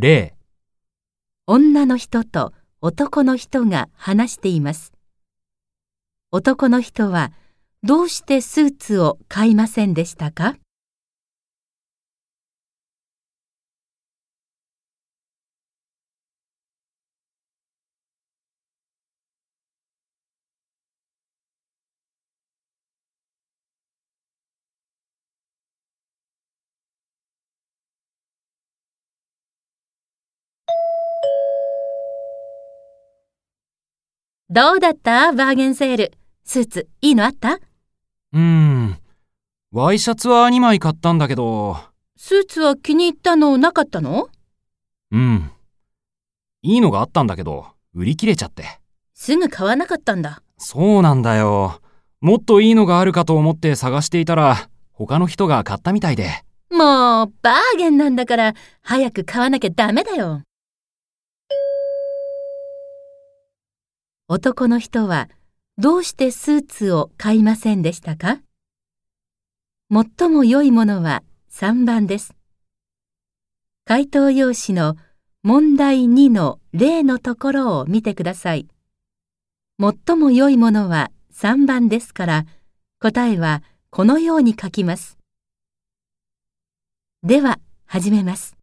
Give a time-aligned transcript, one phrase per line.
[0.00, 0.34] 例、
[1.46, 4.94] 女の人と男の人が話しています。
[6.32, 7.32] 男の人は
[7.82, 10.56] どうしてスーツを買いませんでしたか？
[34.52, 35.32] どうだった？
[35.32, 36.12] バーゲンセール。
[36.42, 37.52] スーツいいのあった？
[37.52, 38.98] うーん。
[39.70, 41.76] ワイシャツは2枚買ったんだけど、
[42.16, 44.28] スーツは気に入ったのなかったの？
[45.12, 45.52] うん。
[46.62, 48.64] いいのがあったんだけど、売り切れちゃって。
[49.14, 50.42] すぐ買わなかったんだ。
[50.58, 51.80] そうなんだよ。
[52.20, 56.28] もっといいのがあるかと思って探していたら、他の人が買ったみたいで。
[56.72, 60.42] もう、バーゲンなんだから、早く買わなきゃダメだよ。
[64.32, 65.28] 男の人は、
[65.76, 68.38] どうしてスーツを買いませんでしたか？
[69.90, 72.36] 最も良いものは3番です。
[73.84, 74.96] 回答用紙の
[75.42, 78.68] 問題2の例のところを見てください。
[79.80, 82.46] 最も良いものは3番ですから、
[83.00, 85.18] 答えはこのように書きます。
[87.24, 88.59] では、始めます。